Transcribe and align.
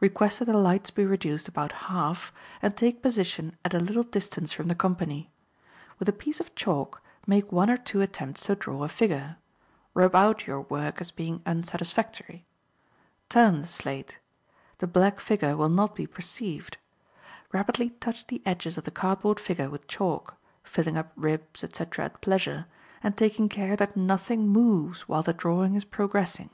Request 0.00 0.40
that 0.40 0.44
the 0.44 0.52
lights 0.58 0.94
may 0.98 1.02
be 1.02 1.06
reduced 1.06 1.48
about 1.48 1.72
half, 1.88 2.30
and 2.60 2.76
take 2.76 3.00
position 3.00 3.56
at 3.64 3.72
a 3.72 3.80
little 3.80 4.02
distance 4.02 4.52
from 4.52 4.68
the 4.68 4.74
company. 4.74 5.30
With 5.98 6.10
a 6.10 6.12
piece 6.12 6.40
of 6.40 6.54
chalk 6.54 7.02
make 7.26 7.50
one 7.50 7.70
or 7.70 7.78
two 7.78 8.02
attempts 8.02 8.42
to 8.42 8.54
draw 8.54 8.84
a 8.84 8.88
figure; 8.90 9.38
rub 9.94 10.14
out 10.14 10.46
your 10.46 10.60
work 10.60 11.00
as 11.00 11.10
being 11.10 11.40
unsatisfactory; 11.46 12.44
turn 13.30 13.62
the 13.62 13.66
slate; 13.66 14.18
the 14.76 14.86
black 14.86 15.20
figure 15.20 15.56
will 15.56 15.70
not 15.70 15.94
be 15.94 16.06
perceived; 16.06 16.76
rapidly 17.50 17.88
touch 17.98 18.26
the 18.26 18.42
edges 18.44 18.76
of 18.76 18.84
the 18.84 18.90
cardboard 18.90 19.40
figure 19.40 19.70
with 19.70 19.88
chalk, 19.88 20.36
filling 20.62 20.98
up 20.98 21.12
ribs, 21.16 21.64
etc., 21.64 22.04
at 22.04 22.20
pleasure, 22.20 22.66
and 23.02 23.16
taking 23.16 23.48
care 23.48 23.74
that 23.74 23.96
nothing 23.96 24.46
moves 24.48 25.08
while 25.08 25.22
the 25.22 25.32
drawing 25.32 25.74
is 25.74 25.84
progressing. 25.86 26.50